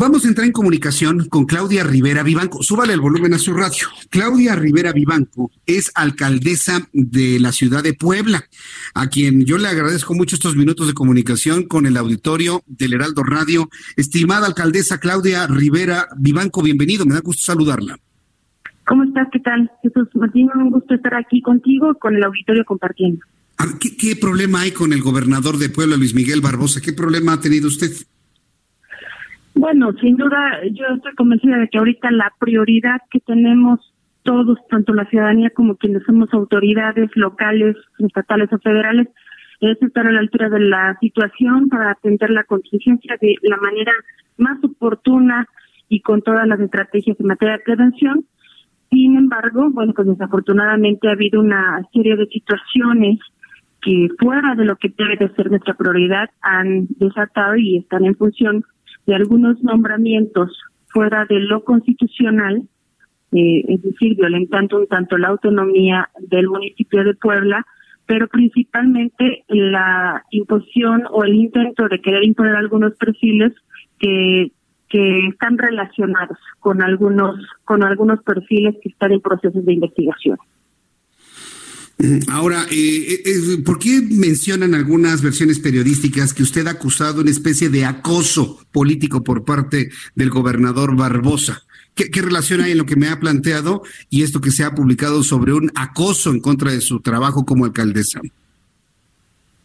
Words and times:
Vamos 0.00 0.24
a 0.24 0.28
entrar 0.28 0.46
en 0.46 0.52
comunicación 0.52 1.28
con 1.28 1.44
Claudia 1.44 1.84
Rivera 1.84 2.22
Vivanco. 2.22 2.62
Súbale 2.62 2.94
el 2.94 3.02
volumen 3.02 3.34
a 3.34 3.38
su 3.38 3.52
radio. 3.52 3.86
Claudia 4.08 4.56
Rivera 4.56 4.94
Vivanco 4.94 5.50
es 5.66 5.92
alcaldesa 5.94 6.88
de 6.94 7.38
la 7.38 7.52
ciudad 7.52 7.82
de 7.82 7.92
Puebla, 7.92 8.42
a 8.94 9.08
quien 9.08 9.44
yo 9.44 9.58
le 9.58 9.68
agradezco 9.68 10.14
mucho 10.14 10.36
estos 10.36 10.56
minutos 10.56 10.86
de 10.86 10.94
comunicación 10.94 11.64
con 11.64 11.84
el 11.84 11.98
auditorio 11.98 12.62
del 12.66 12.94
Heraldo 12.94 13.24
Radio. 13.24 13.68
Estimada 13.94 14.46
alcaldesa 14.46 14.98
Claudia 15.00 15.46
Rivera 15.46 16.08
Vivanco, 16.16 16.62
bienvenido. 16.62 17.04
Me 17.04 17.12
da 17.12 17.20
gusto 17.20 17.42
saludarla. 17.44 17.98
¿Cómo 18.86 19.04
estás? 19.04 19.28
¿Qué 19.30 19.40
tal? 19.40 19.70
Jesús 19.82 20.08
Martín, 20.14 20.48
un 20.54 20.70
gusto 20.70 20.94
estar 20.94 21.14
aquí 21.14 21.42
contigo, 21.42 21.92
con 21.96 22.16
el 22.16 22.24
auditorio 22.24 22.64
compartiendo. 22.64 23.20
¿Qué, 23.78 23.94
¿Qué 23.98 24.16
problema 24.16 24.62
hay 24.62 24.70
con 24.70 24.94
el 24.94 25.02
gobernador 25.02 25.58
de 25.58 25.68
Puebla, 25.68 25.98
Luis 25.98 26.14
Miguel 26.14 26.40
Barbosa? 26.40 26.80
¿Qué 26.80 26.94
problema 26.94 27.34
ha 27.34 27.40
tenido 27.40 27.68
usted? 27.68 27.92
Bueno, 29.60 29.92
sin 30.00 30.16
duda, 30.16 30.62
yo 30.72 30.86
estoy 30.96 31.14
convencida 31.16 31.58
de 31.58 31.68
que 31.68 31.76
ahorita 31.76 32.10
la 32.10 32.32
prioridad 32.38 33.02
que 33.10 33.20
tenemos 33.20 33.78
todos, 34.22 34.56
tanto 34.70 34.94
la 34.94 35.04
ciudadanía 35.04 35.50
como 35.50 35.76
quienes 35.76 36.02
somos 36.04 36.32
autoridades 36.32 37.10
locales, 37.14 37.76
estatales 37.98 38.50
o 38.54 38.58
federales, 38.58 39.08
es 39.60 39.76
estar 39.82 40.06
a 40.06 40.12
la 40.12 40.20
altura 40.20 40.48
de 40.48 40.60
la 40.60 40.96
situación 40.98 41.68
para 41.68 41.90
atender 41.90 42.30
la 42.30 42.44
contingencia 42.44 43.18
de 43.20 43.34
la 43.42 43.58
manera 43.58 43.92
más 44.38 44.64
oportuna 44.64 45.46
y 45.90 46.00
con 46.00 46.22
todas 46.22 46.48
las 46.48 46.58
estrategias 46.58 47.20
en 47.20 47.26
materia 47.26 47.58
de 47.58 47.62
prevención. 47.62 48.24
Sin 48.90 49.18
embargo, 49.18 49.68
bueno, 49.70 49.92
pues 49.92 50.08
desafortunadamente 50.08 51.06
ha 51.06 51.12
habido 51.12 51.38
una 51.38 51.86
serie 51.92 52.16
de 52.16 52.24
situaciones 52.28 53.18
que 53.82 54.08
fuera 54.18 54.54
de 54.54 54.64
lo 54.64 54.76
que 54.76 54.88
debe 54.88 55.18
de 55.18 55.34
ser 55.34 55.50
nuestra 55.50 55.74
prioridad 55.74 56.30
han 56.40 56.86
desatado 56.98 57.56
y 57.56 57.76
están 57.76 58.06
en 58.06 58.14
función 58.14 58.64
de 59.10 59.16
algunos 59.16 59.60
nombramientos 59.64 60.56
fuera 60.86 61.26
de 61.28 61.40
lo 61.40 61.64
constitucional, 61.64 62.62
eh, 63.32 63.64
es 63.66 63.82
decir, 63.82 64.14
violentando 64.16 64.78
un 64.78 64.86
tanto 64.86 65.18
la 65.18 65.28
autonomía 65.28 66.08
del 66.20 66.46
municipio 66.46 67.02
de 67.02 67.14
Puebla, 67.14 67.66
pero 68.06 68.28
principalmente 68.28 69.44
la 69.48 70.24
imposición 70.30 71.02
o 71.10 71.24
el 71.24 71.34
intento 71.34 71.88
de 71.88 72.00
querer 72.00 72.24
imponer 72.24 72.54
algunos 72.54 72.96
perfiles 72.96 73.52
que 73.98 74.52
que 74.88 75.28
están 75.28 75.56
relacionados 75.56 76.36
con 76.58 76.82
algunos 76.82 77.36
con 77.64 77.84
algunos 77.84 78.22
perfiles 78.24 78.74
que 78.82 78.88
están 78.88 79.12
en 79.12 79.20
procesos 79.20 79.64
de 79.64 79.74
investigación. 79.74 80.36
Ahora, 82.30 82.64
eh, 82.70 83.22
eh, 83.26 83.62
¿por 83.64 83.78
qué 83.78 84.00
mencionan 84.10 84.74
algunas 84.74 85.22
versiones 85.22 85.58
periodísticas 85.58 86.32
que 86.32 86.42
usted 86.42 86.66
ha 86.66 86.72
acusado 86.72 87.20
una 87.20 87.30
especie 87.30 87.68
de 87.68 87.84
acoso 87.84 88.58
político 88.72 89.22
por 89.22 89.44
parte 89.44 89.90
del 90.14 90.30
gobernador 90.30 90.96
Barbosa? 90.96 91.62
¿Qué, 91.94 92.22
relación 92.22 92.62
hay 92.62 92.72
en 92.72 92.78
lo 92.78 92.86
que 92.86 92.96
me 92.96 93.08
ha 93.08 93.20
planteado 93.20 93.82
y 94.08 94.22
esto 94.22 94.40
que 94.40 94.50
se 94.50 94.64
ha 94.64 94.74
publicado 94.74 95.22
sobre 95.22 95.52
un 95.52 95.70
acoso 95.74 96.30
en 96.30 96.40
contra 96.40 96.70
de 96.70 96.80
su 96.80 97.00
trabajo 97.00 97.44
como 97.44 97.66
alcaldesa? 97.66 98.20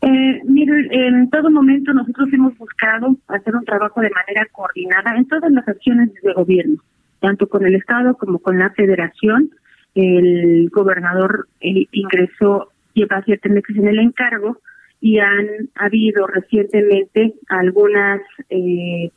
Eh, 0.02 0.42
mire, 0.46 0.88
en 0.92 1.30
todo 1.30 1.50
momento 1.50 1.94
nosotros 1.94 2.28
hemos 2.34 2.58
buscado 2.58 3.16
hacer 3.28 3.56
un 3.56 3.64
trabajo 3.64 4.02
de 4.02 4.10
manera 4.10 4.46
coordinada 4.52 5.16
en 5.16 5.26
todas 5.26 5.50
las 5.52 5.66
acciones 5.68 6.10
de 6.22 6.34
gobierno, 6.34 6.84
tanto 7.22 7.48
con 7.48 7.66
el 7.66 7.76
Estado 7.76 8.18
como 8.18 8.40
con 8.40 8.60
la 8.60 8.72
Federación 8.72 9.52
el 9.96 10.70
gobernador 10.70 11.48
eh, 11.62 11.88
ingresó, 11.92 12.72
lleva 12.94 13.24
siete 13.26 13.50
meses 13.50 13.76
en 13.78 13.88
el 13.88 14.00
encargo 14.00 14.60
y 15.02 15.20
han 15.20 15.48
habido 15.76 16.28
recientemente 16.28 17.34
algunas 17.48 18.22
eh, 18.50 19.10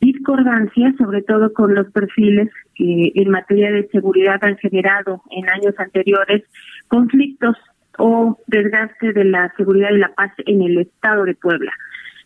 discordancias, 0.00 0.96
sobre 0.96 1.22
todo 1.22 1.52
con 1.52 1.74
los 1.74 1.90
perfiles 1.90 2.48
que 2.74 3.12
en 3.14 3.30
materia 3.30 3.70
de 3.70 3.88
seguridad 3.88 4.38
han 4.42 4.56
generado 4.58 5.22
en 5.30 5.48
años 5.48 5.74
anteriores 5.78 6.42
conflictos 6.88 7.56
o 7.98 8.38
desgaste 8.46 9.12
de 9.12 9.24
la 9.24 9.52
seguridad 9.56 9.90
y 9.92 9.98
la 9.98 10.14
paz 10.14 10.32
en 10.46 10.62
el 10.62 10.78
estado 10.78 11.24
de 11.24 11.34
Puebla. 11.34 11.72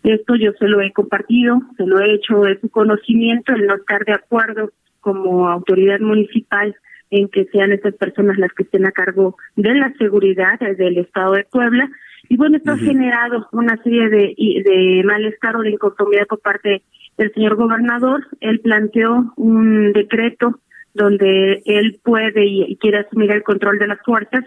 Esto 0.02 0.36
yo 0.36 0.52
se 0.58 0.68
lo 0.68 0.80
he 0.80 0.92
compartido, 0.92 1.60
se 1.76 1.86
lo 1.86 2.00
he 2.00 2.14
hecho 2.14 2.40
de 2.42 2.58
su 2.60 2.68
conocimiento, 2.70 3.52
el 3.52 3.66
no 3.66 3.74
estar 3.74 4.04
de 4.04 4.12
acuerdo 4.12 4.70
como 5.00 5.48
autoridad 5.48 6.00
municipal 6.00 6.74
en 7.10 7.28
que 7.28 7.46
sean 7.46 7.72
estas 7.72 7.94
personas 7.94 8.38
las 8.38 8.52
que 8.52 8.64
estén 8.64 8.86
a 8.86 8.92
cargo 8.92 9.36
de 9.56 9.74
la 9.74 9.92
seguridad 9.98 10.58
del 10.60 10.98
Estado 10.98 11.32
de 11.32 11.44
Puebla. 11.44 11.88
Y 12.28 12.36
bueno, 12.36 12.56
esto 12.58 12.72
ha 12.72 12.78
generado 12.78 13.48
una 13.52 13.76
serie 13.82 14.08
de, 14.08 14.34
de 14.36 15.02
malestar 15.04 15.56
o 15.56 15.62
de 15.62 15.70
inconformidad 15.70 16.26
por 16.26 16.40
parte 16.40 16.82
del 17.16 17.32
señor 17.32 17.56
gobernador. 17.56 18.26
Él 18.40 18.60
planteó 18.60 19.32
un 19.36 19.92
decreto 19.92 20.60
donde 20.94 21.62
él 21.64 22.00
puede 22.02 22.44
y, 22.44 22.76
quiere 22.76 22.98
asumir 22.98 23.30
el 23.30 23.42
control 23.42 23.78
de 23.78 23.86
las 23.86 24.00
fuerzas, 24.04 24.44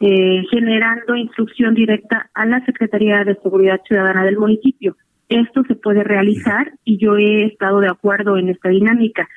eh, 0.00 0.44
generando 0.50 1.16
instrucción 1.16 1.74
directa 1.74 2.30
a 2.34 2.46
la 2.46 2.64
Secretaría 2.64 3.24
de 3.24 3.36
Seguridad 3.36 3.80
Ciudadana 3.86 4.24
del 4.24 4.38
municipio. 4.38 4.96
Esto 5.28 5.62
se 5.64 5.74
puede 5.74 6.04
realizar 6.04 6.72
y 6.84 6.98
yo 6.98 7.16
he 7.16 7.44
estado 7.44 7.80
de 7.80 7.88
acuerdo 7.88 8.38
en 8.38 8.48
esta 8.48 8.68
dinámica. 8.68 9.28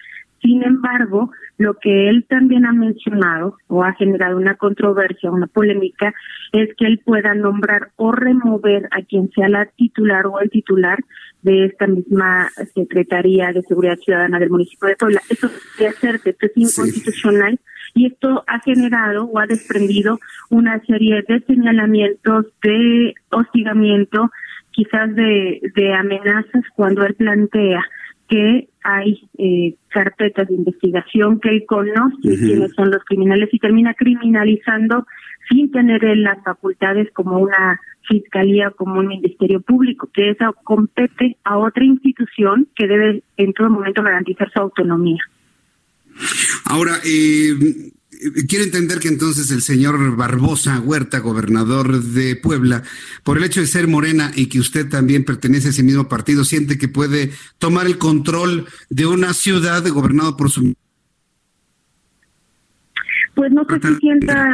Sin 0.41 0.63
embargo, 0.63 1.31
lo 1.57 1.75
que 1.75 2.09
él 2.09 2.25
también 2.27 2.65
ha 2.65 2.73
mencionado 2.73 3.57
o 3.67 3.83
ha 3.83 3.93
generado 3.93 4.37
una 4.37 4.55
controversia, 4.55 5.29
una 5.29 5.45
polémica, 5.45 6.13
es 6.51 6.69
que 6.75 6.87
él 6.87 6.99
pueda 7.05 7.35
nombrar 7.35 7.91
o 7.95 8.11
remover 8.11 8.87
a 8.91 9.03
quien 9.03 9.29
sea 9.31 9.49
la 9.49 9.67
titular 9.67 10.25
o 10.25 10.39
el 10.39 10.49
titular 10.49 10.97
de 11.43 11.65
esta 11.65 11.85
misma 11.85 12.49
Secretaría 12.73 13.51
de 13.51 13.61
Seguridad 13.61 13.97
Ciudadana 13.97 14.39
del 14.39 14.49
municipio 14.49 14.87
de 14.87 14.95
Puebla. 14.95 15.21
Eso 15.29 15.49
debe 15.77 15.89
hacerse, 15.89 16.31
esto 16.31 16.47
es 16.47 16.57
inconstitucional 16.57 17.59
y 17.93 18.07
esto 18.07 18.43
ha 18.47 18.59
generado 18.61 19.25
o 19.25 19.39
ha 19.39 19.45
desprendido 19.45 20.19
una 20.49 20.79
serie 20.85 21.23
de 21.27 21.39
señalamientos 21.41 22.47
de 22.63 23.13
hostigamiento, 23.29 24.31
quizás 24.71 25.13
de, 25.15 25.61
de 25.75 25.93
amenazas 25.93 26.63
cuando 26.75 27.05
él 27.05 27.13
plantea 27.15 27.83
que 28.31 28.69
hay 28.81 29.29
eh, 29.37 29.75
carpetas 29.89 30.47
de 30.47 30.55
investigación 30.55 31.41
que 31.41 31.49
él 31.49 31.65
conoce 31.67 32.15
quiénes 32.21 32.71
son 32.73 32.89
los 32.89 33.03
criminales 33.03 33.49
y 33.51 33.59
termina 33.59 33.93
criminalizando 33.93 35.05
sin 35.49 35.69
tener 35.69 36.01
las 36.17 36.41
facultades 36.41 37.09
como 37.11 37.39
una 37.39 37.77
fiscalía, 38.07 38.71
como 38.71 38.99
un 38.99 39.07
ministerio 39.07 39.59
público, 39.59 40.09
que 40.13 40.29
eso 40.29 40.55
compete 40.63 41.35
a 41.43 41.57
otra 41.57 41.83
institución 41.83 42.69
que 42.73 42.87
debe 42.87 43.21
en 43.35 43.51
todo 43.51 43.69
momento 43.69 44.01
garantizar 44.01 44.49
su 44.49 44.61
autonomía. 44.61 45.21
Ahora, 46.65 46.93
eh, 47.05 47.91
quiero 48.47 48.65
entender 48.65 48.99
que 48.99 49.07
entonces 49.07 49.51
el 49.51 49.61
señor 49.61 50.15
Barbosa 50.15 50.79
Huerta, 50.79 51.19
gobernador 51.19 52.01
de 52.01 52.35
Puebla, 52.35 52.83
por 53.23 53.37
el 53.37 53.43
hecho 53.43 53.61
de 53.61 53.67
ser 53.67 53.87
morena 53.87 54.31
y 54.35 54.47
que 54.47 54.59
usted 54.59 54.89
también 54.89 55.25
pertenece 55.25 55.67
a 55.67 55.71
ese 55.71 55.83
mismo 55.83 56.07
partido, 56.07 56.43
siente 56.43 56.77
que 56.77 56.87
puede 56.87 57.31
tomar 57.57 57.87
el 57.87 57.97
control 57.97 58.65
de 58.89 59.05
una 59.05 59.33
ciudad 59.33 59.83
gobernada 59.87 60.37
por 60.37 60.49
su... 60.49 60.73
Pues 63.33 63.51
no 63.51 63.65
sé 63.65 63.79
si 63.79 63.95
sienta, 63.95 64.51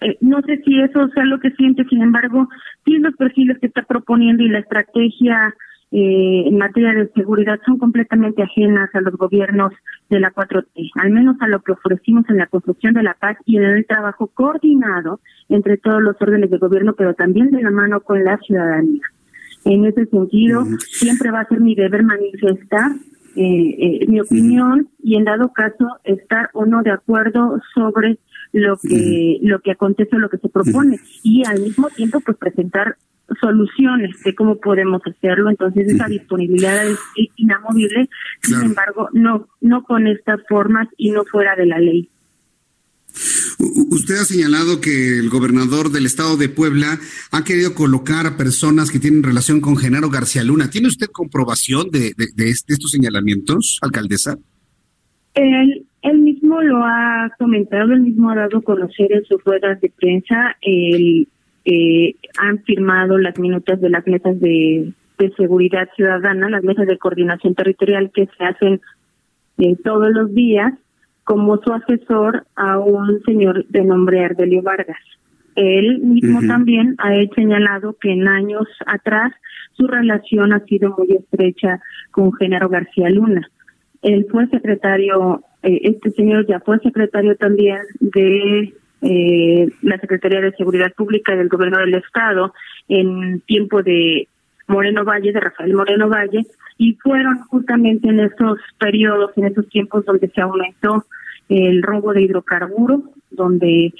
eh, 0.00 0.16
no 0.20 0.40
sé 0.42 0.60
si 0.64 0.80
eso 0.80 1.08
sea 1.08 1.24
lo 1.24 1.38
que 1.40 1.50
siente, 1.50 1.84
sin 1.90 2.02
embargo, 2.02 2.48
tiene 2.84 3.08
los 3.08 3.16
perfiles 3.16 3.58
que 3.60 3.66
está 3.66 3.82
proponiendo 3.82 4.42
y 4.42 4.48
la 4.48 4.60
estrategia 4.60 5.54
eh, 5.92 6.44
en 6.46 6.56
materia 6.56 6.92
de 6.92 7.10
seguridad 7.14 7.58
son 7.66 7.78
completamente 7.78 8.42
ajenas 8.42 8.88
a 8.94 9.00
los 9.00 9.14
gobiernos 9.14 9.72
de 10.08 10.20
la 10.20 10.32
4T, 10.32 10.90
al 10.94 11.10
menos 11.10 11.36
a 11.40 11.48
lo 11.48 11.60
que 11.62 11.72
ofrecimos 11.72 12.24
en 12.28 12.36
la 12.36 12.46
construcción 12.46 12.94
de 12.94 13.02
la 13.02 13.14
paz 13.14 13.36
y 13.44 13.56
en 13.56 13.64
el 13.64 13.86
trabajo 13.86 14.28
coordinado 14.28 15.20
entre 15.48 15.78
todos 15.78 16.00
los 16.00 16.14
órdenes 16.20 16.50
de 16.50 16.58
gobierno, 16.58 16.94
pero 16.96 17.14
también 17.14 17.50
de 17.50 17.62
la 17.62 17.70
mano 17.70 18.00
con 18.02 18.22
la 18.22 18.38
ciudadanía. 18.38 19.02
En 19.64 19.84
ese 19.84 20.06
sentido, 20.06 20.64
siempre 20.78 21.30
va 21.30 21.40
a 21.40 21.48
ser 21.48 21.60
mi 21.60 21.74
deber 21.74 22.04
manifestar 22.04 22.92
eh, 23.36 24.02
eh, 24.02 24.06
mi 24.08 24.20
opinión 24.20 24.88
y 25.02 25.16
en 25.16 25.24
dado 25.24 25.52
caso 25.52 25.86
estar 26.04 26.50
o 26.52 26.66
no 26.66 26.82
de 26.82 26.90
acuerdo 26.90 27.60
sobre 27.74 28.18
lo 28.52 28.76
que 28.76 29.38
lo 29.42 29.60
que 29.60 29.72
acontece 29.72 30.16
o 30.16 30.18
lo 30.18 30.28
que 30.28 30.38
se 30.38 30.48
propone. 30.48 30.98
Y 31.22 31.44
al 31.46 31.60
mismo 31.60 31.88
tiempo 31.90 32.20
pues 32.20 32.36
presentar 32.36 32.96
soluciones 33.40 34.20
de 34.24 34.34
cómo 34.34 34.56
podemos 34.56 35.02
hacerlo. 35.06 35.50
Entonces 35.50 35.88
esa 35.88 36.06
disponibilidad 36.06 36.86
es 36.86 36.98
inamovible. 37.36 38.08
Sin 38.42 38.60
embargo 38.60 39.08
no 39.12 39.48
no 39.60 39.84
con 39.84 40.06
estas 40.06 40.40
formas 40.48 40.88
y 40.96 41.10
no 41.10 41.24
fuera 41.24 41.56
de 41.56 41.66
la 41.66 41.78
ley. 41.78 42.10
Usted 43.58 44.16
ha 44.16 44.24
señalado 44.24 44.80
que 44.80 45.18
el 45.18 45.28
gobernador 45.28 45.90
del 45.90 46.06
estado 46.06 46.36
de 46.36 46.48
Puebla 46.48 46.98
ha 47.30 47.44
querido 47.44 47.74
colocar 47.74 48.26
a 48.26 48.36
personas 48.36 48.90
que 48.90 48.98
tienen 48.98 49.22
relación 49.22 49.60
con 49.60 49.76
Genaro 49.76 50.08
García 50.08 50.44
Luna. 50.44 50.70
¿Tiene 50.70 50.88
usted 50.88 51.08
comprobación 51.08 51.90
de, 51.90 52.14
estos 52.38 52.90
señalamientos, 52.90 53.78
alcaldesa? 53.82 54.38
Él 55.34 55.86
mismo 56.50 56.62
lo 56.62 56.84
ha 56.84 57.30
comentado, 57.38 57.92
él 57.92 58.00
mismo 58.00 58.30
ha 58.30 58.34
dado 58.34 58.58
a 58.58 58.62
conocer 58.62 59.12
en 59.12 59.24
sus 59.24 59.42
ruedas 59.44 59.80
de 59.80 59.90
prensa. 59.90 60.56
El, 60.60 61.28
eh, 61.64 62.16
han 62.38 62.62
firmado 62.64 63.18
las 63.18 63.38
minutas 63.38 63.80
de 63.80 63.90
las 63.90 64.06
mesas 64.06 64.38
de, 64.40 64.92
seguridad 65.36 65.86
ciudadana, 65.94 66.48
las 66.48 66.64
mesas 66.64 66.86
de 66.86 66.96
coordinación 66.96 67.54
territorial 67.54 68.10
que 68.10 68.26
se 68.26 68.44
hacen 68.44 68.80
eh, 69.58 69.76
todos 69.84 70.08
los 70.12 70.34
días 70.34 70.72
como 71.24 71.58
su 71.58 71.72
asesor 71.74 72.46
a 72.56 72.78
un 72.78 73.22
señor 73.24 73.66
de 73.66 73.84
nombre 73.84 74.24
Ardelio 74.24 74.62
Vargas. 74.62 74.96
Él 75.56 75.98
mismo 75.98 76.40
también 76.46 76.94
ha 76.98 77.10
señalado 77.34 77.96
que 78.00 78.12
en 78.12 78.26
años 78.28 78.66
atrás 78.86 79.32
su 79.74 79.86
relación 79.86 80.54
ha 80.54 80.60
sido 80.60 80.96
muy 80.96 81.12
estrecha 81.12 81.80
con 82.12 82.32
Genaro 82.32 82.70
García 82.70 83.10
Luna. 83.10 83.46
Él 84.00 84.26
fue 84.30 84.46
secretario, 84.46 85.44
eh, 85.62 85.80
este 85.84 86.10
señor 86.12 86.46
ya 86.46 86.60
fue 86.60 86.78
secretario 86.78 87.36
también 87.36 87.78
de 88.00 88.74
eh, 89.02 89.68
la 89.82 89.98
Secretaría 89.98 90.40
de 90.40 90.52
Seguridad 90.52 90.92
Pública 90.94 91.34
del 91.34 91.48
Gobierno 91.48 91.78
del 91.78 91.94
Estado 91.94 92.52
en 92.88 93.40
tiempo 93.40 93.82
de 93.82 94.28
Moreno 94.66 95.04
Valle, 95.04 95.32
de 95.32 95.40
Rafael 95.40 95.74
Moreno 95.74 96.08
Valle, 96.08 96.46
y 96.78 96.94
fueron 96.94 97.40
justamente 97.48 98.08
en 98.08 98.20
esos 98.20 98.58
periodos, 98.78 99.32
en 99.36 99.46
esos 99.46 99.68
tiempos 99.68 100.04
donde 100.04 100.28
se 100.28 100.40
aumentó 100.40 101.04
el 101.48 101.82
robo 101.82 102.12
de 102.12 102.22
hidrocarburos, 102.22 103.02
donde 103.30 103.92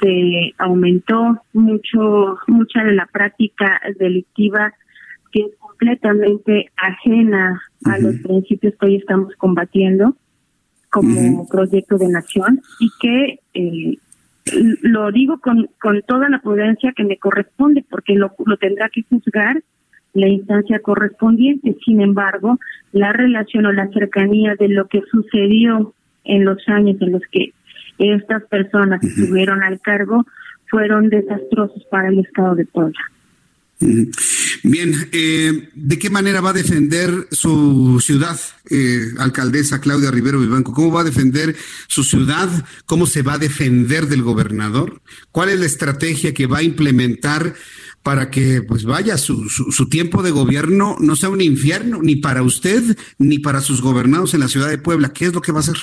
se 0.00 0.54
aumentó 0.58 1.40
mucho 1.52 2.38
mucha 2.48 2.82
de 2.82 2.92
la 2.92 3.06
práctica 3.06 3.80
delictiva 3.98 4.72
que 5.32 5.42
es 5.42 5.56
completamente 5.58 6.70
ajena 6.76 7.62
a 7.84 7.98
los 7.98 8.16
principios 8.16 8.74
que 8.78 8.86
hoy 8.86 8.96
estamos 8.96 9.34
combatiendo 9.36 10.16
como 10.90 11.46
proyecto 11.48 11.98
de 11.98 12.08
nación 12.08 12.62
y 12.80 12.90
que 13.00 13.40
eh, 13.54 13.98
lo 14.82 15.10
digo 15.10 15.40
con, 15.40 15.68
con 15.80 16.02
toda 16.02 16.28
la 16.28 16.40
prudencia 16.40 16.92
que 16.96 17.04
me 17.04 17.18
corresponde 17.18 17.84
porque 17.88 18.14
lo, 18.14 18.32
lo 18.44 18.56
tendrá 18.56 18.88
que 18.88 19.02
juzgar 19.08 19.62
la 20.14 20.28
instancia 20.28 20.78
correspondiente. 20.80 21.76
Sin 21.84 22.00
embargo, 22.00 22.58
la 22.92 23.12
relación 23.12 23.66
o 23.66 23.72
la 23.72 23.88
cercanía 23.88 24.54
de 24.58 24.68
lo 24.68 24.88
que 24.88 25.02
sucedió 25.10 25.94
en 26.24 26.44
los 26.44 26.58
años 26.68 26.96
en 27.00 27.12
los 27.12 27.22
que 27.30 27.52
estas 27.98 28.44
personas 28.44 29.02
estuvieron 29.02 29.62
al 29.62 29.80
cargo 29.80 30.26
fueron 30.68 31.08
desastrosos 31.08 31.84
para 31.90 32.08
el 32.08 32.18
Estado 32.20 32.54
de 32.54 32.64
Puebla. 32.66 32.98
Bien, 34.62 34.92
eh, 35.12 35.68
¿de 35.74 35.98
qué 35.98 36.10
manera 36.10 36.40
va 36.40 36.50
a 36.50 36.54
defender 36.54 37.10
su 37.30 38.00
ciudad, 38.00 38.38
eh, 38.70 39.00
alcaldesa 39.18 39.80
Claudia 39.80 40.10
Rivero 40.10 40.40
Vivanco? 40.40 40.72
¿Cómo 40.72 40.92
va 40.92 41.00
a 41.02 41.04
defender 41.04 41.54
su 41.86 42.04
ciudad? 42.04 42.48
¿Cómo 42.86 43.06
se 43.06 43.22
va 43.22 43.34
a 43.34 43.38
defender 43.38 44.06
del 44.06 44.22
gobernador? 44.22 45.00
¿Cuál 45.32 45.50
es 45.50 45.60
la 45.60 45.66
estrategia 45.66 46.34
que 46.34 46.46
va 46.46 46.58
a 46.58 46.62
implementar 46.62 47.54
para 48.02 48.30
que, 48.30 48.62
pues 48.62 48.84
vaya, 48.84 49.16
su, 49.18 49.48
su, 49.48 49.88
tiempo 49.88 50.22
de 50.22 50.30
gobierno 50.30 50.96
no 51.00 51.16
sea 51.16 51.28
un 51.28 51.40
infierno, 51.40 52.00
ni 52.02 52.16
para 52.16 52.42
usted, 52.42 52.96
ni 53.18 53.40
para 53.40 53.60
sus 53.60 53.82
gobernados 53.82 54.32
en 54.34 54.40
la 54.40 54.48
ciudad 54.48 54.68
de 54.68 54.78
Puebla? 54.78 55.12
¿Qué 55.12 55.26
es 55.26 55.34
lo 55.34 55.40
que 55.40 55.50
va 55.50 55.58
a 55.58 55.60
hacer? 55.60 55.76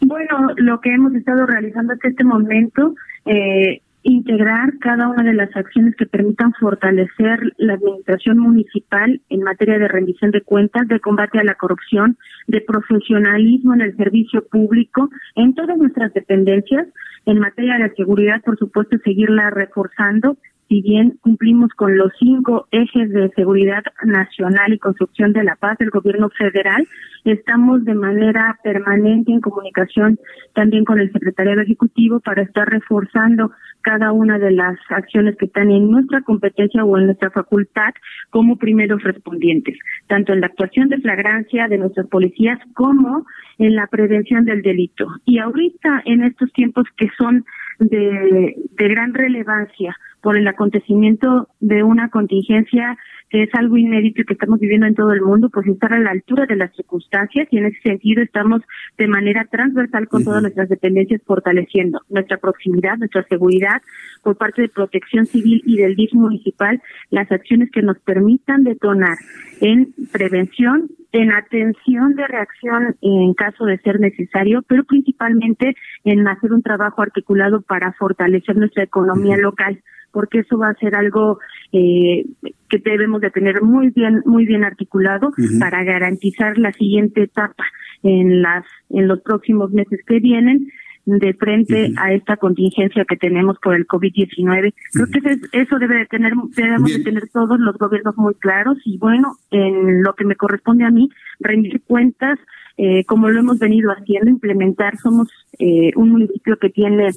Bueno, 0.00 0.48
lo 0.56 0.80
que 0.80 0.94
hemos 0.94 1.14
estado 1.14 1.44
realizando 1.44 1.92
hasta 1.92 2.08
este 2.08 2.24
momento, 2.24 2.94
eh, 3.26 3.80
integrar 4.08 4.78
cada 4.78 5.08
una 5.08 5.22
de 5.22 5.34
las 5.34 5.54
acciones 5.54 5.94
que 5.96 6.06
permitan 6.06 6.52
fortalecer 6.54 7.52
la 7.58 7.74
administración 7.74 8.38
municipal 8.38 9.20
en 9.28 9.42
materia 9.42 9.78
de 9.78 9.88
rendición 9.88 10.30
de 10.30 10.42
cuentas, 10.42 10.88
de 10.88 11.00
combate 11.00 11.38
a 11.38 11.44
la 11.44 11.54
corrupción, 11.54 12.16
de 12.46 12.60
profesionalismo 12.60 13.74
en 13.74 13.82
el 13.82 13.96
servicio 13.96 14.46
público, 14.46 15.10
en 15.36 15.54
todas 15.54 15.76
nuestras 15.76 16.12
dependencias, 16.14 16.86
en 17.26 17.38
materia 17.38 17.78
de 17.78 17.94
seguridad, 17.94 18.42
por 18.42 18.58
supuesto, 18.58 18.96
seguirla 19.04 19.50
reforzando 19.50 20.36
si 20.68 20.82
bien 20.82 21.18
cumplimos 21.22 21.70
con 21.72 21.96
los 21.96 22.12
cinco 22.18 22.68
ejes 22.70 23.10
de 23.10 23.30
seguridad 23.30 23.82
nacional 24.04 24.72
y 24.72 24.78
construcción 24.78 25.32
de 25.32 25.42
la 25.42 25.56
paz 25.56 25.78
del 25.78 25.88
gobierno 25.88 26.28
federal, 26.30 26.86
estamos 27.24 27.84
de 27.84 27.94
manera 27.94 28.58
permanente 28.62 29.32
en 29.32 29.40
comunicación 29.40 30.18
también 30.54 30.84
con 30.84 31.00
el 31.00 31.10
secretario 31.10 31.58
ejecutivo 31.60 32.20
para 32.20 32.42
estar 32.42 32.68
reforzando 32.68 33.50
cada 33.80 34.12
una 34.12 34.38
de 34.38 34.50
las 34.50 34.78
acciones 34.90 35.36
que 35.36 35.46
están 35.46 35.70
en 35.70 35.90
nuestra 35.90 36.20
competencia 36.20 36.84
o 36.84 36.98
en 36.98 37.06
nuestra 37.06 37.30
facultad 37.30 37.94
como 38.28 38.56
primeros 38.56 39.02
respondientes, 39.02 39.78
tanto 40.06 40.34
en 40.34 40.42
la 40.42 40.48
actuación 40.48 40.90
de 40.90 40.98
flagrancia 40.98 41.68
de 41.68 41.78
nuestras 41.78 42.06
policías 42.08 42.58
como 42.74 43.24
en 43.58 43.74
la 43.74 43.86
prevención 43.86 44.44
del 44.44 44.60
delito. 44.60 45.06
Y 45.24 45.38
ahorita 45.38 46.02
en 46.04 46.24
estos 46.24 46.52
tiempos 46.52 46.84
que 46.96 47.08
son 47.16 47.46
de 47.78 48.56
gran 48.76 49.14
relevancia 49.14 49.96
por 50.20 50.36
el 50.36 50.46
acontecimiento 50.48 51.48
de 51.60 51.82
una 51.82 52.10
contingencia 52.10 52.96
que 53.30 53.42
es 53.42 53.50
algo 53.54 53.76
inédito 53.76 54.22
y 54.22 54.24
que 54.24 54.32
estamos 54.32 54.58
viviendo 54.58 54.86
en 54.86 54.94
todo 54.94 55.12
el 55.12 55.20
mundo, 55.20 55.50
pues 55.50 55.66
estar 55.66 55.92
a 55.92 55.98
la 55.98 56.10
altura 56.10 56.46
de 56.46 56.56
las 56.56 56.74
circunstancias 56.74 57.46
y 57.50 57.58
en 57.58 57.66
ese 57.66 57.80
sentido 57.82 58.22
estamos 58.22 58.62
de 58.96 59.06
manera 59.06 59.46
transversal 59.50 60.08
con 60.08 60.24
todas 60.24 60.42
nuestras 60.42 60.68
dependencias 60.68 61.20
fortaleciendo 61.26 62.00
nuestra 62.08 62.38
proximidad, 62.38 62.96
nuestra 62.96 63.24
seguridad 63.24 63.82
por 64.22 64.36
parte 64.36 64.62
de 64.62 64.68
protección 64.68 65.26
civil 65.26 65.62
y 65.66 65.76
del 65.76 65.94
DIF 65.94 66.14
municipal, 66.14 66.80
las 67.10 67.30
acciones 67.30 67.70
que 67.70 67.82
nos 67.82 67.98
permitan 67.98 68.64
detonar 68.64 69.18
en 69.60 69.94
prevención, 70.12 70.88
en 71.12 71.32
atención 71.32 72.14
de 72.14 72.26
reacción 72.26 72.96
en 73.02 73.34
caso 73.34 73.64
de 73.64 73.78
ser 73.78 74.00
necesario, 74.00 74.62
pero 74.66 74.84
principalmente 74.84 75.74
en 76.04 76.26
hacer 76.26 76.52
un 76.52 76.62
trabajo 76.62 77.02
articulado 77.02 77.60
para 77.62 77.92
fortalecer 77.92 78.56
nuestra 78.56 78.84
economía 78.84 79.36
local 79.36 79.82
porque 80.12 80.40
eso 80.40 80.58
va 80.58 80.68
a 80.68 80.74
ser 80.74 80.94
algo 80.94 81.38
eh, 81.72 82.24
que 82.68 82.78
debemos 82.78 83.20
de 83.20 83.30
tener 83.30 83.62
muy 83.62 83.90
bien 83.90 84.22
muy 84.26 84.46
bien 84.46 84.64
articulado 84.64 85.32
para 85.60 85.84
garantizar 85.84 86.58
la 86.58 86.72
siguiente 86.72 87.22
etapa 87.22 87.64
en 88.02 88.42
las 88.42 88.64
en 88.90 89.08
los 89.08 89.20
próximos 89.20 89.70
meses 89.70 90.00
que 90.06 90.20
vienen 90.20 90.68
de 91.08 91.32
frente 91.32 91.92
a 91.96 92.12
esta 92.12 92.36
contingencia 92.36 93.06
que 93.08 93.16
tenemos 93.16 93.56
por 93.62 93.74
el 93.74 93.86
COVID-19. 93.86 94.74
Creo 94.92 95.06
que 95.06 95.58
eso 95.58 95.78
debe 95.78 95.96
de 95.96 96.06
tener, 96.06 96.34
debemos 96.54 96.92
de 96.92 97.02
tener 97.02 97.28
todos 97.32 97.58
los 97.58 97.78
gobiernos 97.78 98.14
muy 98.18 98.34
claros 98.34 98.76
y 98.84 98.98
bueno, 98.98 99.36
en 99.50 100.02
lo 100.02 100.14
que 100.14 100.26
me 100.26 100.36
corresponde 100.36 100.84
a 100.84 100.90
mí, 100.90 101.08
rendir 101.40 101.80
cuentas, 101.86 102.38
eh, 102.76 103.04
como 103.06 103.30
lo 103.30 103.40
hemos 103.40 103.58
venido 103.58 103.90
haciendo, 103.90 104.30
implementar, 104.30 104.98
somos 104.98 105.28
eh, 105.58 105.90
un 105.96 106.10
municipio 106.10 106.56
que 106.56 106.70
tiene 106.70 107.10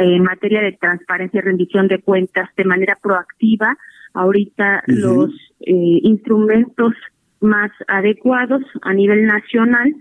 en 0.00 0.22
materia 0.22 0.60
de 0.60 0.72
transparencia 0.72 1.38
y 1.38 1.42
rendición 1.42 1.88
de 1.88 2.00
cuentas 2.00 2.48
de 2.56 2.64
manera 2.64 2.96
proactiva 3.02 3.76
ahorita 4.12 4.84
los 4.86 5.30
eh, 5.60 6.00
instrumentos 6.02 6.94
más 7.40 7.70
adecuados 7.88 8.62
a 8.82 8.92
nivel 8.94 9.26
nacional 9.26 9.94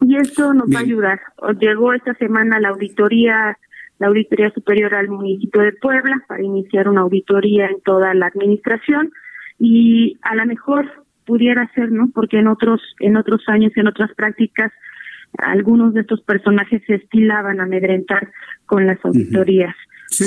y 0.00 0.16
esto 0.16 0.52
nos 0.52 0.68
va 0.68 0.80
a 0.80 0.82
ayudar. 0.82 1.20
Llegó 1.58 1.94
esta 1.94 2.14
semana 2.14 2.60
la 2.60 2.68
auditoría 2.68 3.56
la 3.98 4.08
auditoría 4.08 4.50
superior 4.50 4.94
al 4.94 5.08
municipio 5.08 5.62
de 5.62 5.72
Puebla 5.72 6.16
para 6.26 6.42
iniciar 6.42 6.88
una 6.88 7.02
auditoría 7.02 7.66
en 7.66 7.80
toda 7.82 8.12
la 8.14 8.26
administración 8.26 9.12
y 9.58 10.18
a 10.22 10.34
lo 10.34 10.44
mejor 10.46 11.04
pudiera 11.24 11.70
ser, 11.74 11.92
¿no? 11.92 12.10
Porque 12.12 12.38
en 12.38 12.48
otros 12.48 12.80
en 13.00 13.16
otros 13.16 13.42
años 13.48 13.72
en 13.76 13.86
otras 13.86 14.12
prácticas 14.14 14.72
algunos 15.38 15.94
de 15.94 16.00
estos 16.02 16.20
personajes 16.22 16.82
se 16.86 16.94
estilaban 16.94 17.60
a 17.60 17.64
amedrentar 17.64 18.30
con 18.66 18.86
las 18.86 18.98
auditorías. 19.04 19.74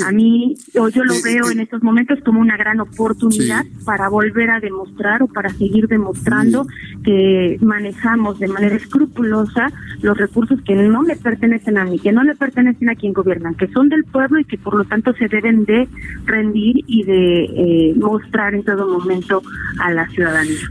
A 0.04 0.12
mí, 0.12 0.54
yo, 0.74 0.88
yo 0.88 1.04
lo 1.04 1.14
veo 1.22 1.50
en 1.50 1.60
estos 1.60 1.82
momentos 1.82 2.18
como 2.24 2.40
una 2.40 2.56
gran 2.56 2.80
oportunidad 2.80 3.64
para 3.84 4.08
volver 4.08 4.50
a 4.50 4.60
demostrar 4.60 5.22
o 5.22 5.28
para 5.28 5.50
seguir 5.50 5.88
demostrando 5.88 6.66
que 7.04 7.56
manejamos 7.62 8.38
de 8.38 8.48
manera 8.48 8.74
escrupulosa 8.74 9.72
los 10.02 10.18
recursos 10.18 10.60
que 10.62 10.74
no 10.74 11.02
le 11.04 11.16
pertenecen 11.16 11.78
a 11.78 11.84
mí, 11.84 11.98
que 11.98 12.12
no 12.12 12.22
le 12.22 12.34
pertenecen 12.34 12.90
a 12.90 12.96
quien 12.96 13.12
gobiernan, 13.12 13.54
que 13.54 13.68
son 13.68 13.88
del 13.88 14.04
pueblo 14.04 14.40
y 14.40 14.44
que 14.44 14.58
por 14.58 14.74
lo 14.74 14.84
tanto 14.84 15.14
se 15.14 15.28
deben 15.28 15.64
de 15.64 15.88
rendir 16.26 16.84
y 16.86 17.04
de 17.04 17.44
eh, 17.44 17.94
mostrar 17.96 18.54
en 18.54 18.64
todo 18.64 18.86
momento 18.86 19.42
a 19.78 19.90
la 19.90 20.06
ciudadanía. 20.08 20.70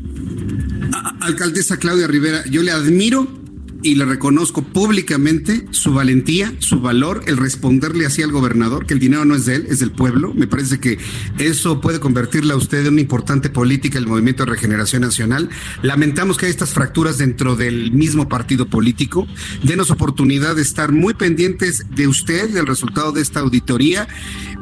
Alcaldesa 1.21 1.77
Claudia 1.77 2.07
Rivera, 2.07 2.43
yo 2.49 2.61
le 2.61 2.71
admiro 2.71 3.27
y 3.83 3.95
le 3.95 4.05
reconozco 4.05 4.63
públicamente 4.63 5.65
su 5.71 5.93
valentía, 5.93 6.53
su 6.59 6.79
valor, 6.81 7.23
el 7.27 7.37
responderle 7.37 8.05
así 8.05 8.21
al 8.21 8.31
gobernador, 8.31 8.85
que 8.85 8.93
el 8.93 8.99
dinero 8.99 9.25
no 9.25 9.35
es 9.35 9.45
de 9.45 9.55
él, 9.55 9.67
es 9.69 9.79
del 9.79 9.91
pueblo. 9.91 10.33
Me 10.33 10.47
parece 10.47 10.79
que 10.79 10.97
eso 11.37 11.79
puede 11.81 11.99
convertirle 11.99 12.53
a 12.53 12.57
usted 12.57 12.85
en 12.85 12.93
una 12.93 13.01
importante 13.01 13.49
política 13.49 13.97
el 13.97 14.07
Movimiento 14.07 14.45
de 14.45 14.51
Regeneración 14.51 15.01
Nacional. 15.01 15.49
Lamentamos 15.81 16.37
que 16.37 16.47
hay 16.47 16.51
estas 16.51 16.73
fracturas 16.73 17.17
dentro 17.17 17.55
del 17.55 17.91
mismo 17.91 18.27
partido 18.27 18.67
político. 18.67 19.27
Denos 19.63 19.91
oportunidad 19.91 20.55
de 20.55 20.61
estar 20.61 20.91
muy 20.91 21.13
pendientes 21.13 21.85
de 21.95 22.07
usted, 22.07 22.49
del 22.49 22.67
resultado 22.67 23.11
de 23.11 23.21
esta 23.21 23.41
auditoría, 23.41 24.07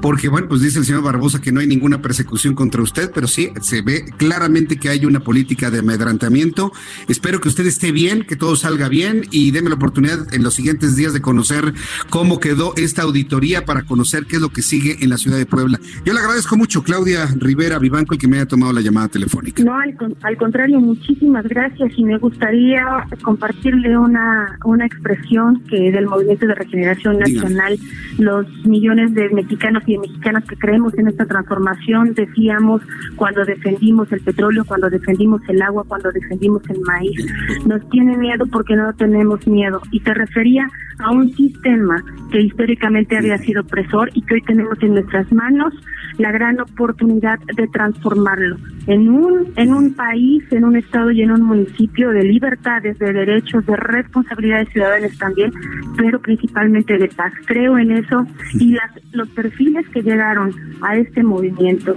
porque, 0.01 0.29
bueno, 0.29 0.47
pues 0.47 0.61
dice 0.61 0.79
el 0.79 0.85
señor 0.85 1.03
Barbosa 1.03 1.41
que 1.41 1.51
no 1.51 1.59
hay 1.59 1.67
ninguna 1.67 2.01
persecución 2.01 2.55
contra 2.55 2.81
usted, 2.81 3.11
pero 3.13 3.27
sí 3.27 3.49
se 3.61 3.81
ve 3.81 4.05
claramente 4.17 4.77
que 4.77 4.89
hay 4.89 5.05
una 5.05 5.19
política 5.19 5.71
de 5.71 5.79
amedrantamiento. 5.79 6.71
Espero 7.07 7.39
que 7.39 7.49
usted 7.49 7.65
esté 7.65 7.91
bien, 7.91 8.23
que 8.23 8.35
todo 8.35 8.55
salga 8.55 8.89
bien 8.89 9.23
y 9.31 9.51
déme 9.51 9.69
la 9.69 9.75
oportunidad 9.75 10.33
en 10.33 10.43
los 10.43 10.53
siguientes 10.53 10.95
días 10.95 11.13
de 11.13 11.21
conocer 11.21 11.73
cómo 12.09 12.39
quedó 12.39 12.73
esta 12.75 13.03
auditoría 13.03 13.65
para 13.65 13.83
conocer 13.83 14.25
qué 14.25 14.37
es 14.37 14.41
lo 14.41 14.49
que 14.49 14.61
sigue 14.61 14.97
en 15.01 15.09
la 15.09 15.17
ciudad 15.17 15.37
de 15.37 15.45
Puebla. 15.45 15.79
Yo 16.03 16.13
le 16.13 16.19
agradezco 16.19 16.57
mucho, 16.57 16.83
Claudia 16.83 17.27
Rivera 17.37 17.79
Vivanco, 17.79 18.13
el 18.13 18.19
que 18.19 18.27
me 18.27 18.37
haya 18.37 18.47
tomado 18.47 18.73
la 18.73 18.81
llamada 18.81 19.07
telefónica. 19.07 19.63
No, 19.63 19.77
al, 19.77 19.95
al 20.21 20.37
contrario, 20.37 20.79
muchísimas 20.79 21.45
gracias 21.47 21.91
y 21.95 22.03
me 22.03 22.17
gustaría 22.17 22.85
compartirle 23.21 23.97
una, 23.97 24.57
una 24.65 24.85
expresión 24.85 25.61
que 25.69 25.91
del 25.91 26.07
Movimiento 26.07 26.47
de 26.47 26.55
Regeneración 26.55 27.19
Nacional, 27.19 27.77
los 28.17 28.47
millones 28.65 29.13
de 29.13 29.29
mexicanos 29.29 29.84
y 29.87 29.97
mexicanas 29.97 30.45
que 30.45 30.55
creemos 30.55 30.93
en 30.97 31.07
esta 31.07 31.25
transformación, 31.25 32.13
decíamos 32.13 32.81
cuando 33.15 33.45
defendimos 33.45 34.11
el 34.11 34.21
petróleo, 34.21 34.65
cuando 34.65 34.89
defendimos 34.89 35.41
el 35.47 35.61
agua, 35.61 35.83
cuando 35.87 36.11
defendimos 36.11 36.61
el 36.69 36.81
maíz, 36.81 37.25
nos 37.65 37.87
tiene 37.89 38.17
miedo 38.17 38.45
porque 38.51 38.75
no 38.75 38.93
tenemos 38.93 39.45
miedo. 39.47 39.81
Y 39.91 39.99
te 39.99 40.13
refería 40.13 40.67
a 40.99 41.11
un 41.11 41.33
sistema 41.35 42.03
que 42.31 42.41
históricamente 42.41 43.17
había 43.17 43.37
sido 43.37 43.61
opresor 43.61 44.09
y 44.13 44.21
que 44.21 44.35
hoy 44.35 44.41
tenemos 44.41 44.81
en 44.81 44.93
nuestras 44.93 45.31
manos 45.31 45.73
la 46.17 46.31
gran 46.31 46.59
oportunidad 46.59 47.39
de 47.55 47.67
transformarlo 47.67 48.57
en 48.87 49.09
un 49.09 49.53
en 49.55 49.73
un 49.73 49.93
país, 49.93 50.43
en 50.51 50.63
un 50.63 50.75
estado 50.75 51.11
y 51.11 51.21
en 51.21 51.31
un 51.31 51.41
municipio 51.41 52.09
de 52.11 52.23
libertades, 52.23 52.97
de 52.99 53.13
derechos, 53.13 53.65
de 53.65 53.75
responsabilidades 53.75 54.69
ciudadanas 54.69 55.17
también, 55.17 55.51
pero 55.97 56.19
principalmente 56.19 56.97
de 56.97 57.07
paz. 57.07 57.33
Creo 57.45 57.77
en 57.77 57.91
eso 57.91 58.25
y 58.53 58.71
las, 58.71 58.91
los 59.11 59.27
perfiles 59.29 59.87
que 59.89 60.01
llegaron 60.01 60.51
a 60.81 60.95
este 60.97 61.23
movimiento 61.23 61.95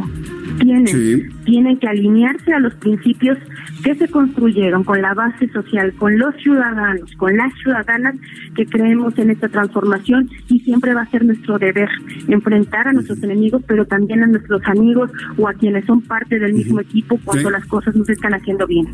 tienen 0.58 1.28
tienen 1.44 1.76
que 1.78 1.88
alinearse 1.88 2.52
a 2.52 2.58
los 2.58 2.74
principios 2.74 3.38
que 3.82 3.94
se 3.94 4.08
construyeron 4.08 4.84
con 4.84 5.00
la 5.00 5.14
base 5.14 5.48
social, 5.48 5.92
con 5.94 6.18
los 6.18 6.34
ciudadanos, 6.36 7.10
con 7.16 7.36
las 7.36 7.52
ciudadanas 7.62 8.16
que 8.54 8.66
creemos 8.66 9.16
en 9.18 9.30
esta 9.30 9.48
transformación 9.48 10.30
y 10.48 10.60
siempre 10.60 10.94
va 10.94 11.02
a 11.02 11.10
ser 11.10 11.24
nuestro 11.24 11.58
deber 11.58 11.88
enfrentar 12.28 12.88
a 12.88 12.92
nuestros 12.92 13.22
enemigos, 13.22 13.62
pero 13.66 13.86
también 13.86 14.22
a 14.22 14.26
nuestros 14.26 14.62
amigos 14.66 15.10
o 15.36 15.48
a 15.48 15.54
quienes 15.54 15.84
son 15.86 16.02
parte 16.02 16.38
del 16.38 16.54
mismo 16.54 16.80
equipo 16.80 17.18
cuando 17.24 17.50
las 17.50 17.64
cosas 17.66 17.94
no 17.94 18.04
se 18.04 18.12
están 18.12 18.34
haciendo 18.34 18.66
bien. 18.66 18.86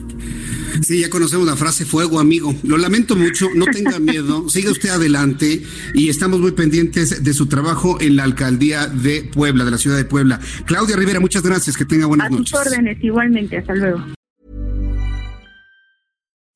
Sí, 0.83 1.01
ya 1.01 1.11
conocemos 1.11 1.47
la 1.47 1.57
frase 1.57 1.85
fuego, 1.85 2.19
amigo. 2.19 2.55
Lo 2.65 2.77
lamento 2.77 3.17
mucho, 3.17 3.49
no 3.55 3.67
tenga 3.67 3.99
miedo, 3.99 4.49
siga 4.49 4.71
usted 4.71 4.91
adelante 4.91 5.63
y 5.95 6.09
estamos 6.09 6.41
muy 6.41 6.53
pendientes 6.53 7.23
de 7.23 7.33
su 7.33 7.47
trabajo 7.47 8.01
en 8.01 8.17
la 8.17 8.25
alcaldía 8.25 8.87
de 8.87 9.29
Puebla, 9.33 9.65
de 9.65 9.71
la 9.71 9.79
ciudad 9.79 9.97
de 9.97 10.05
Puebla. 10.05 10.41
Claudia 10.67 10.97
Rivera, 10.97 11.21
muchas 11.21 11.43
gracias, 11.43 11.77
que 11.77 11.85
tenga 11.85 12.07
buenas 12.07 12.31
noches. 12.31 12.55
A 12.55 12.63
tus 12.63 12.73
órdenes, 12.73 13.03
igualmente, 13.03 13.59
hasta 13.59 13.75
luego. 13.75 14.05